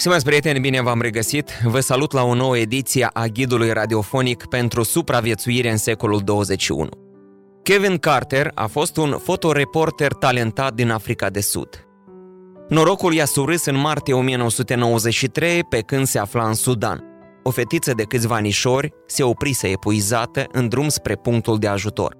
Stimați 0.00 0.24
prieteni, 0.24 0.60
bine 0.60 0.82
v-am 0.82 1.00
regăsit! 1.00 1.50
Vă 1.64 1.80
salut 1.80 2.12
la 2.12 2.24
o 2.24 2.34
nouă 2.34 2.58
ediție 2.58 3.10
a 3.12 3.26
ghidului 3.26 3.72
radiofonic 3.72 4.44
pentru 4.46 4.82
supraviețuire 4.82 5.70
în 5.70 5.76
secolul 5.76 6.20
21. 6.24 6.88
Kevin 7.62 7.96
Carter 7.96 8.50
a 8.54 8.66
fost 8.66 8.96
un 8.96 9.18
fotoreporter 9.22 10.12
talentat 10.12 10.74
din 10.74 10.90
Africa 10.90 11.30
de 11.30 11.40
Sud. 11.40 11.86
Norocul 12.68 13.14
i-a 13.14 13.24
surâs 13.24 13.64
în 13.64 13.76
martie 13.76 14.14
1993 14.14 15.64
pe 15.64 15.80
când 15.80 16.06
se 16.06 16.18
afla 16.18 16.46
în 16.46 16.54
Sudan. 16.54 17.04
O 17.42 17.50
fetiță 17.50 17.92
de 17.94 18.02
câțiva 18.02 18.34
anișori 18.34 18.92
se 19.06 19.22
oprise 19.22 19.68
epuizată 19.68 20.46
în 20.52 20.68
drum 20.68 20.88
spre 20.88 21.14
punctul 21.14 21.58
de 21.58 21.66
ajutor. 21.66 22.16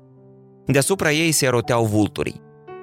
Deasupra 0.66 1.12
ei 1.12 1.32
se 1.32 1.48
roteau 1.48 1.84
vulturii. 1.84 2.40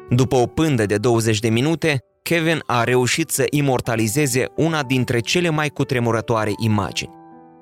După 0.10 0.36
o 0.36 0.46
pândă 0.46 0.86
de 0.86 0.98
20 0.98 1.40
de 1.40 1.50
minute, 1.50 2.00
Kevin 2.30 2.64
a 2.66 2.84
reușit 2.84 3.30
să 3.30 3.46
imortalizeze 3.50 4.46
una 4.56 4.84
dintre 4.84 5.20
cele 5.20 5.50
mai 5.50 5.70
cutremurătoare 5.70 6.52
imagini. 6.58 7.14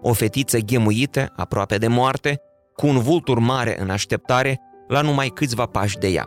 O 0.01 0.13
fetiță 0.13 0.57
ghemuită, 0.57 1.33
aproape 1.35 1.77
de 1.77 1.87
moarte, 1.87 2.41
cu 2.75 2.87
un 2.87 2.99
vultur 2.99 3.39
mare 3.39 3.81
în 3.81 3.89
așteptare, 3.89 4.59
la 4.87 5.01
numai 5.01 5.27
câțiva 5.27 5.65
pași 5.65 5.97
de 5.97 6.07
ea. 6.07 6.25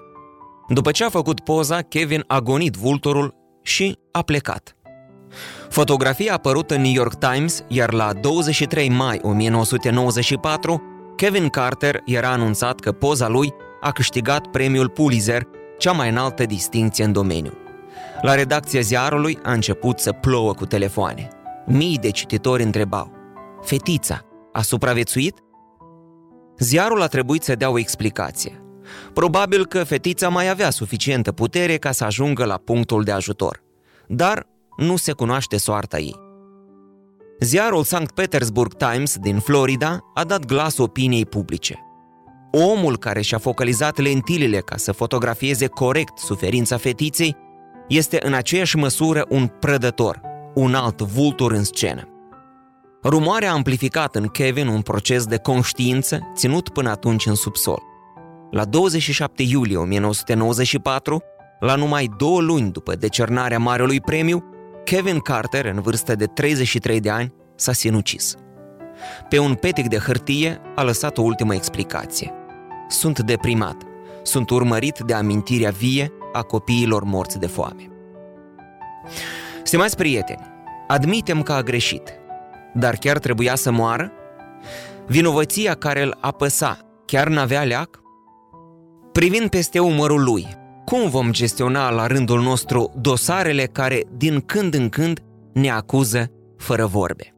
După 0.69 0.91
ce 0.91 1.05
a 1.05 1.09
făcut 1.09 1.41
poza, 1.41 1.81
Kevin 1.81 2.25
a 2.27 2.41
gonit 2.41 2.75
vulturul 2.75 3.35
și 3.63 3.99
a 4.13 4.23
plecat. 4.23 4.77
Fotografia 5.69 6.31
a 6.31 6.35
apărut 6.35 6.71
în 6.71 6.81
New 6.81 6.93
York 6.93 7.15
Times, 7.15 7.65
iar 7.69 7.93
la 7.93 8.13
23 8.13 8.89
mai 8.89 9.19
1994, 9.23 10.83
Kevin 11.17 11.49
Carter 11.49 12.01
era 12.05 12.31
anunțat 12.31 12.81
că 12.81 12.93
poza 12.93 13.29
lui 13.29 13.55
a 13.81 13.91
câștigat 13.91 14.47
premiul 14.47 14.89
Pulitzer, 14.89 15.43
cea 15.79 15.93
mai 15.93 16.09
înaltă 16.09 16.45
distinție 16.45 17.05
în 17.05 17.13
domeniu. 17.13 17.53
La 18.21 18.35
redacția 18.35 18.81
ziarului 18.81 19.39
a 19.43 19.53
început 19.53 19.99
să 19.99 20.13
plouă 20.13 20.53
cu 20.53 20.67
telefoane. 20.67 21.29
Mii 21.67 21.99
de 21.99 22.11
cititori 22.11 22.63
întrebau, 22.63 23.13
fetița 23.63 24.21
a 24.53 24.63
supraviețuit? 24.63 25.35
Ziarul 26.59 27.03
a 27.03 27.07
trebuit 27.07 27.43
să 27.43 27.55
dea 27.55 27.71
o 27.71 27.79
explicație. 27.79 28.61
Probabil 29.13 29.67
că 29.67 29.85
fetița 29.85 30.29
mai 30.29 30.49
avea 30.49 30.71
suficientă 30.71 31.33
putere 31.33 31.77
ca 31.77 31.93
să 31.93 32.05
ajungă 32.05 32.45
la 32.45 32.57
punctul 32.57 33.03
de 33.03 33.13
ajutor. 33.13 33.63
Dar 34.07 34.47
nu 34.77 34.97
se 34.97 35.13
cunoaște 35.13 35.57
soarta 35.57 35.99
ei. 35.99 36.17
Ziarul 37.41 37.85
St. 37.85 38.11
Petersburg 38.15 38.75
Times 38.75 39.17
din 39.17 39.39
Florida 39.39 39.99
a 40.15 40.25
dat 40.25 40.45
glas 40.45 40.79
opiniei 40.79 41.27
publice. 41.27 41.79
Omul 42.51 42.99
care 42.99 43.21
și-a 43.21 43.39
focalizat 43.39 43.99
lentilele 43.99 44.59
ca 44.59 44.77
să 44.77 44.93
fotografieze 44.93 45.67
corect 45.67 46.19
suferința 46.19 46.77
fetiței 46.77 47.37
este 47.89 48.19
în 48.23 48.35
aceeași 48.35 48.77
măsură 48.77 49.27
un 49.29 49.47
prădător, 49.47 50.21
un 50.55 50.75
alt 50.75 51.01
vultur 51.01 51.53
în 51.53 51.65
scenă. 51.65 52.09
Rumoarea 53.03 53.51
a 53.51 53.55
amplificat 53.55 54.15
în 54.15 54.27
Kevin 54.27 54.67
un 54.67 54.81
proces 54.81 55.25
de 55.25 55.37
conștiință 55.37 56.19
ținut 56.35 56.69
până 56.69 56.91
atunci 56.91 57.27
în 57.27 57.35
subsol. 57.35 57.83
La 58.51 58.65
27 58.65 59.43
iulie 59.43 59.77
1994, 59.77 61.23
la 61.61 61.75
numai 61.75 62.11
două 62.19 62.41
luni 62.41 62.71
după 62.71 62.95
decernarea 62.95 63.59
Marelui 63.59 64.01
Premiu, 64.01 64.45
Kevin 64.85 65.19
Carter, 65.19 65.65
în 65.65 65.81
vârstă 65.81 66.15
de 66.15 66.27
33 66.27 67.01
de 67.01 67.11
ani, 67.11 67.35
s-a 67.57 67.73
sinucis. 67.73 68.35
Pe 69.29 69.39
un 69.39 69.55
petic 69.55 69.89
de 69.89 69.97
hârtie 69.97 70.61
a 70.75 70.83
lăsat 70.83 71.19
o 71.19 71.23
ultimă 71.23 71.55
explicație. 71.55 72.33
Sunt 72.89 73.19
deprimat. 73.19 73.77
Sunt 74.23 74.51
urmărit 74.51 74.99
de 74.99 75.15
amintirea 75.15 75.71
vie 75.71 76.13
a 76.37 76.43
copiilor 76.43 77.05
morți 77.05 77.39
de 77.39 77.47
foame. 77.47 77.91
Stimați 79.63 79.97
prieteni, 79.97 80.47
admitem 80.87 81.43
că 81.43 81.53
a 81.53 81.63
greșit, 81.63 82.19
dar 82.75 82.95
chiar 82.95 83.19
trebuia 83.19 83.55
să 83.55 83.71
moară? 83.71 84.13
Vinovăția 85.07 85.75
care 85.75 86.03
îl 86.03 86.19
apăsa 86.21 86.79
chiar 87.05 87.29
n-avea 87.29 87.63
leac? 87.63 88.01
Privind 89.13 89.51
peste 89.51 89.79
umărul 89.79 90.23
lui, 90.23 90.47
cum 90.85 91.09
vom 91.09 91.33
gestiona 91.33 91.91
la 91.91 92.07
rândul 92.07 92.41
nostru 92.41 92.93
dosarele 93.01 93.65
care 93.65 94.03
din 94.17 94.41
când 94.41 94.75
în 94.75 94.89
când 94.89 95.21
ne 95.53 95.71
acuză 95.71 96.31
fără 96.57 96.87
vorbe? 96.87 97.35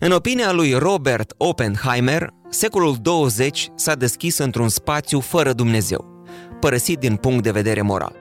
În 0.00 0.12
opinia 0.12 0.52
lui 0.52 0.72
Robert 0.72 1.34
Oppenheimer, 1.36 2.28
secolul 2.48 2.96
20 3.02 3.68
s-a 3.74 3.94
deschis 3.94 4.38
într-un 4.38 4.68
spațiu 4.68 5.20
fără 5.20 5.52
Dumnezeu 5.52 6.17
părăsit 6.60 6.98
din 6.98 7.16
punct 7.16 7.42
de 7.42 7.50
vedere 7.50 7.82
moral. 7.82 8.16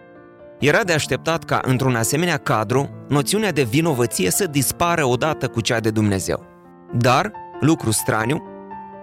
Era 0.60 0.84
de 0.84 0.94
așteptat 0.94 1.44
ca, 1.44 1.60
într-un 1.64 1.96
asemenea 1.96 2.38
cadru, 2.38 2.90
noțiunea 3.08 3.52
de 3.52 3.64
vinovăție 3.64 4.32
să 4.32 4.46
dispară 4.46 5.06
odată 5.06 5.48
cu 5.48 5.62
cea 5.62 5.80
de 5.80 5.90
Dumnezeu. 5.90 6.46
Dar, 6.94 7.32
lucru 7.60 7.92
straniu, 7.92 8.44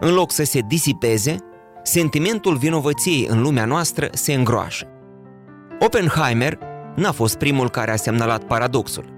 în 0.01 0.15
loc 0.15 0.33
să 0.33 0.45
se 0.45 0.61
disipeze, 0.69 1.37
sentimentul 1.83 2.57
vinovăției 2.57 3.27
în 3.29 3.43
lumea 3.43 3.65
noastră 3.65 4.09
se 4.13 4.33
îngroașă. 4.33 4.87
Oppenheimer 5.81 6.59
n-a 6.97 7.13
fost 7.13 7.37
primul 7.37 7.71
care 7.71 7.91
a 7.91 7.97
semnalat 7.97 8.45
paradoxul. 8.45 9.13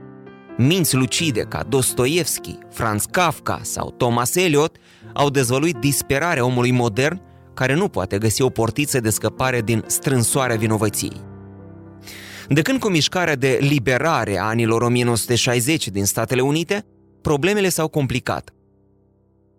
Minți 0.57 0.97
lucide 0.97 1.41
ca 1.41 1.63
Dostoevski, 1.69 2.59
Franz 2.71 3.05
Kafka 3.11 3.59
sau 3.63 3.91
Thomas 3.91 4.35
Eliot 4.35 4.77
au 5.13 5.31
dezvăluit 5.31 5.77
disperarea 5.77 6.45
omului 6.45 6.71
modern 6.71 7.21
care 7.57 7.75
nu 7.75 7.89
poate 7.89 8.19
găsi 8.19 8.43
o 8.43 8.49
portiță 8.49 9.01
de 9.01 9.11
scăpare 9.11 9.61
din 9.61 9.85
strânsoarea 9.87 10.57
vinovăției. 10.57 11.21
De 12.49 12.63
când 12.63 12.81
cu 12.81 12.89
mișcarea 12.89 13.35
de 13.35 13.59
liberare 13.61 14.39
a 14.39 14.45
anilor 14.45 14.83
1960 14.83 15.89
din 15.89 16.05
Statele 16.05 16.41
Unite, 16.41 16.85
problemele 17.23 17.69
s-au 17.69 17.89
complicat. 17.89 18.51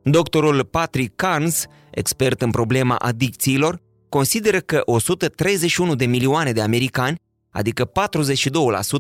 Doctorul 0.04 0.64
Patrick 0.64 1.16
Carnes, 1.16 1.66
expert 1.92 2.42
în 2.42 2.52
problema 2.52 2.96
adicțiilor, 2.96 3.82
consideră 4.10 4.60
că 4.60 4.82
131 4.86 5.96
de 5.96 6.06
milioane 6.06 6.52
de 6.52 6.62
americani, 6.62 7.18
adică 7.52 7.92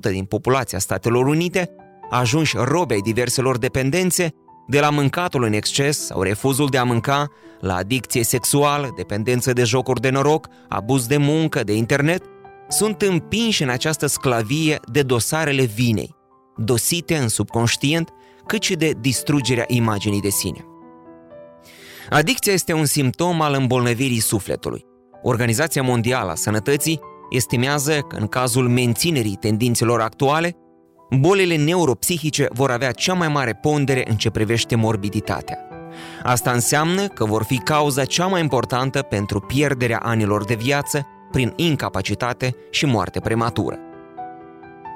42% 0.08 0.12
din 0.12 0.26
populația 0.26 0.80
Statelor 0.80 1.26
Unite, 1.26 1.70
ajunși 2.10 2.56
robei 2.60 3.02
diverselor 3.02 3.58
dependențe, 3.58 4.34
de 4.68 4.80
la 4.80 4.90
mâncatul 4.90 5.44
în 5.44 5.54
exces 5.54 6.06
sau 6.06 6.22
refuzul 6.22 6.68
de 6.68 6.78
a 6.78 6.84
mânca, 6.84 7.28
la 7.60 7.76
adicție 7.76 8.24
sexuală, 8.24 8.94
dependență 8.96 9.54
de 9.54 9.64
jocuri 9.64 10.02
de 10.02 10.10
noroc, 10.10 10.48
abuz 10.70 11.06
de 11.06 11.18
muncă, 11.18 11.64
de 11.64 11.74
internet, 11.74 12.24
sunt 12.68 13.02
împinși 13.02 13.64
în 13.64 13.70
această 13.70 14.06
sclavie 14.06 14.80
de 14.92 15.02
dosarele 15.02 15.64
vinei, 15.64 16.16
dosite 16.56 17.18
în 17.18 17.28
subconștient, 17.28 18.10
cât 18.46 18.62
și 18.62 18.76
de 18.76 18.94
distrugerea 19.02 19.66
imaginii 19.68 20.22
de 20.22 20.30
sine. 20.30 20.66
Adicția 22.10 22.54
este 22.54 22.74
un 22.74 22.86
simptom 22.86 23.42
al 23.42 23.54
îmbolnăvirii 23.54 24.20
sufletului. 24.20 24.86
Organizația 25.22 25.82
Mondială 25.82 26.32
a 26.32 26.36
Sănătății 26.36 27.00
estimează 27.30 28.00
că 28.00 28.16
în 28.16 28.28
cazul 28.28 28.70
menținerii 28.70 29.38
tendințelor 29.40 30.02
actuale, 30.02 30.56
bolile 31.10 31.56
neuropsihice 31.56 32.48
vor 32.52 32.72
avea 32.72 32.92
cea 32.92 33.14
mai 33.14 33.28
mare 33.28 33.54
pondere 33.54 34.04
în 34.10 34.16
ce 34.16 34.30
privește 34.30 34.76
morbiditatea. 34.76 35.58
Asta 36.24 36.52
înseamnă 36.52 37.08
că 37.08 37.26
vor 37.26 37.44
fi 37.44 37.58
cauza 37.58 38.06
cea 38.06 38.26
mai 38.26 38.42
importantă 38.42 39.02
pentru 39.02 39.40
pierderea 39.40 39.98
anilor 39.98 40.46
de 40.46 40.56
viață 40.56 41.08
prin 41.32 41.54
incapacitate 41.56 42.56
și 42.72 42.86
moarte 42.86 43.20
prematură. 43.20 43.80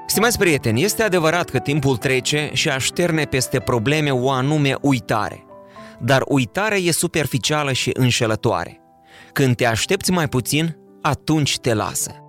Stimați 0.08 0.38
prieteni, 0.38 0.84
este 0.84 1.04
adevărat 1.04 1.50
că 1.50 1.60
timpul 1.60 1.98
trece 1.98 2.50
și 2.54 2.70
așterne 2.70 3.24
peste 3.24 3.60
probleme 3.60 4.12
o 4.12 4.32
anume 4.32 4.76
uitare. 4.82 5.46
Dar 6.00 6.24
uitarea 6.28 6.78
e 6.78 6.92
superficială 6.92 7.72
și 7.72 7.90
înșelătoare. 7.94 8.82
Când 9.34 9.56
te 9.56 9.66
aștepți 9.66 10.12
mai 10.12 10.28
puțin, 10.28 10.78
atunci 11.02 11.58
te 11.60 11.74
lasă. 11.74 12.21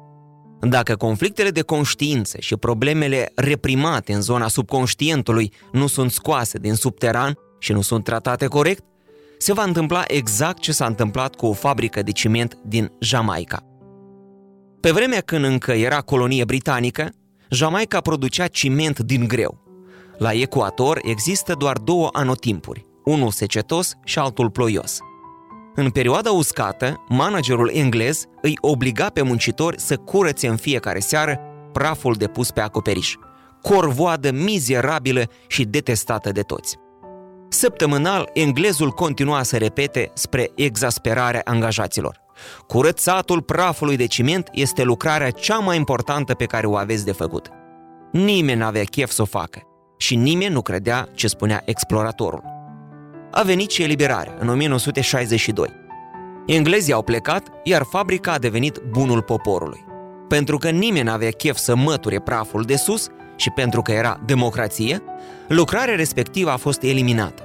Dacă 0.68 0.96
conflictele 0.96 1.50
de 1.50 1.62
conștiință 1.62 2.36
și 2.40 2.56
problemele 2.56 3.32
reprimate 3.34 4.12
în 4.12 4.20
zona 4.20 4.48
subconștientului 4.48 5.52
nu 5.72 5.86
sunt 5.86 6.10
scoase 6.10 6.58
din 6.58 6.74
subteran 6.74 7.38
și 7.58 7.72
nu 7.72 7.80
sunt 7.80 8.04
tratate 8.04 8.46
corect, 8.46 8.84
se 9.38 9.52
va 9.52 9.62
întâmpla 9.62 10.02
exact 10.06 10.58
ce 10.58 10.72
s-a 10.72 10.86
întâmplat 10.86 11.34
cu 11.34 11.46
o 11.46 11.52
fabrică 11.52 12.02
de 12.02 12.10
ciment 12.10 12.58
din 12.64 12.92
Jamaica. 12.98 13.62
Pe 14.80 14.90
vremea 14.90 15.20
când 15.20 15.44
încă 15.44 15.72
era 15.72 16.00
colonie 16.00 16.44
britanică, 16.44 17.10
Jamaica 17.50 18.00
producea 18.00 18.46
ciment 18.46 18.98
din 18.98 19.28
greu. 19.28 19.62
La 20.18 20.32
ecuator 20.32 21.00
există 21.02 21.54
doar 21.54 21.76
două 21.76 22.08
anotimpuri, 22.12 22.84
unul 23.04 23.30
secetos 23.30 23.92
și 24.04 24.18
altul 24.18 24.50
ploios. 24.50 24.98
În 25.74 25.90
perioada 25.90 26.30
uscată, 26.30 27.04
managerul 27.08 27.70
englez 27.74 28.24
îi 28.42 28.58
obliga 28.60 29.06
pe 29.06 29.22
muncitori 29.22 29.80
să 29.80 29.96
curățe 29.96 30.48
în 30.48 30.56
fiecare 30.56 30.98
seară 30.98 31.40
praful 31.72 32.14
depus 32.14 32.50
pe 32.50 32.60
acoperiș, 32.60 33.14
corvoadă 33.62 34.30
mizerabilă 34.30 35.22
și 35.46 35.64
detestată 35.64 36.32
de 36.32 36.40
toți. 36.40 36.76
Săptămânal, 37.48 38.30
englezul 38.32 38.90
continua 38.90 39.42
să 39.42 39.56
repete 39.56 40.10
spre 40.14 40.50
exasperarea 40.54 41.40
angajaților. 41.44 42.20
Curățatul 42.66 43.42
prafului 43.42 43.96
de 43.96 44.06
ciment 44.06 44.48
este 44.52 44.82
lucrarea 44.82 45.30
cea 45.30 45.58
mai 45.58 45.76
importantă 45.76 46.34
pe 46.34 46.44
care 46.44 46.66
o 46.66 46.76
aveți 46.76 47.04
de 47.04 47.12
făcut. 47.12 47.48
Nimeni 48.12 48.58
n-avea 48.58 48.84
chef 48.84 49.10
să 49.10 49.22
o 49.22 49.24
facă 49.24 49.62
și 49.96 50.16
nimeni 50.16 50.52
nu 50.52 50.62
credea 50.62 51.08
ce 51.14 51.26
spunea 51.26 51.62
exploratorul. 51.64 52.51
A 53.34 53.42
venit 53.42 53.70
și 53.70 53.82
eliberarea, 53.82 54.36
în 54.38 54.48
1962. 54.48 55.68
Englezii 56.46 56.92
au 56.92 57.02
plecat, 57.02 57.48
iar 57.62 57.82
fabrica 57.82 58.32
a 58.32 58.38
devenit 58.38 58.78
bunul 58.90 59.22
poporului. 59.22 59.84
Pentru 60.28 60.58
că 60.58 60.70
nimeni 60.70 61.04
n-avea 61.04 61.30
chef 61.30 61.56
să 61.56 61.76
măture 61.76 62.18
praful 62.20 62.62
de 62.62 62.76
sus 62.76 63.08
și 63.36 63.50
pentru 63.50 63.82
că 63.82 63.92
era 63.92 64.20
democrație, 64.26 65.02
lucrarea 65.48 65.94
respectivă 65.94 66.50
a 66.50 66.56
fost 66.56 66.82
eliminată. 66.82 67.42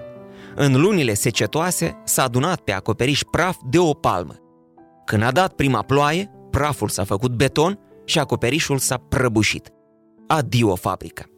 În 0.55 0.81
lunile 0.81 1.13
secetoase 1.13 2.01
s-a 2.03 2.23
adunat 2.23 2.59
pe 2.59 2.71
acoperiș 2.71 3.21
praf 3.31 3.57
de 3.69 3.79
o 3.79 3.93
palmă. 3.93 4.35
Când 5.05 5.23
a 5.23 5.31
dat 5.31 5.53
prima 5.53 5.81
ploaie, 5.81 6.31
praful 6.51 6.89
s-a 6.89 7.03
făcut 7.03 7.31
beton 7.31 7.79
și 8.05 8.19
acoperișul 8.19 8.77
s-a 8.77 8.97
prăbușit. 8.97 9.69
Adio 10.27 10.75
fabrică! 10.75 11.36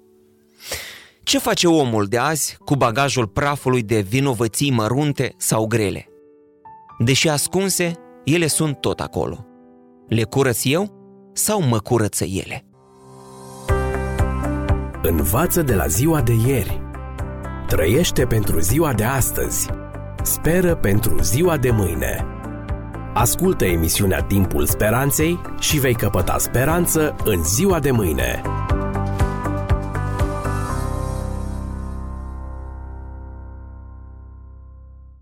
Ce 1.30 1.38
face 1.40 1.68
omul 1.68 2.06
de 2.06 2.18
azi 2.18 2.58
cu 2.66 2.76
bagajul 2.76 3.28
prafului 3.28 3.84
de 3.84 4.00
vinovății 4.00 4.72
mărunte 4.72 5.34
sau 5.38 5.68
grele? 5.68 6.08
Deși 6.98 7.30
ascunse, 7.30 7.92
ele 8.24 8.48
sunt 8.48 8.80
tot 8.80 9.00
acolo. 9.00 9.46
Le 10.08 10.24
curăț 10.24 10.62
eu 10.64 10.92
sau 11.34 11.62
mă 11.62 11.80
curăță 11.80 12.26
ele? 12.26 12.66
Învață 15.02 15.62
de 15.62 15.76
la 15.76 15.88
ziua 15.88 16.22
de 16.22 16.34
ieri. 16.48 16.82
Trăiește 17.68 18.26
pentru 18.26 18.60
ziua 18.60 18.94
de 18.94 19.04
astăzi. 19.04 19.70
Speră 20.24 20.76
pentru 20.76 21.22
ziua 21.22 21.58
de 21.58 21.72
mâine. 21.72 22.26
Ascultă 23.14 23.66
emisiunea 23.66 24.22
Timpul 24.22 24.66
Speranței 24.66 25.42
și 25.60 25.80
vei 25.80 25.96
căpăta 25.96 26.38
speranță 26.38 27.16
în 27.24 27.44
ziua 27.44 27.80
de 27.80 27.92
mâine. 27.92 28.42